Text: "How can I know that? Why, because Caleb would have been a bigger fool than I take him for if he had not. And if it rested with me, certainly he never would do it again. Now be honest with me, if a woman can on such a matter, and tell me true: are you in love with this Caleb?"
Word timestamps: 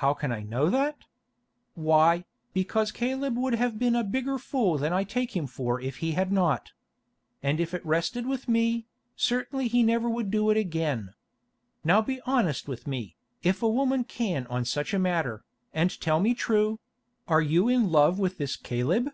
"How 0.00 0.14
can 0.14 0.32
I 0.32 0.40
know 0.40 0.70
that? 0.70 0.96
Why, 1.74 2.24
because 2.54 2.90
Caleb 2.90 3.36
would 3.36 3.56
have 3.56 3.78
been 3.78 3.94
a 3.94 4.02
bigger 4.02 4.38
fool 4.38 4.78
than 4.78 4.94
I 4.94 5.04
take 5.04 5.36
him 5.36 5.46
for 5.46 5.78
if 5.78 5.98
he 5.98 6.12
had 6.12 6.32
not. 6.32 6.72
And 7.42 7.60
if 7.60 7.74
it 7.74 7.84
rested 7.84 8.26
with 8.26 8.48
me, 8.48 8.86
certainly 9.16 9.68
he 9.68 9.82
never 9.82 10.08
would 10.08 10.30
do 10.30 10.48
it 10.48 10.56
again. 10.56 11.12
Now 11.84 12.00
be 12.00 12.22
honest 12.24 12.68
with 12.68 12.86
me, 12.86 13.16
if 13.42 13.62
a 13.62 13.68
woman 13.68 14.04
can 14.04 14.46
on 14.46 14.64
such 14.64 14.94
a 14.94 14.98
matter, 14.98 15.44
and 15.74 16.00
tell 16.00 16.20
me 16.20 16.32
true: 16.32 16.80
are 17.28 17.42
you 17.42 17.68
in 17.68 17.90
love 17.92 18.18
with 18.18 18.38
this 18.38 18.56
Caleb?" 18.56 19.10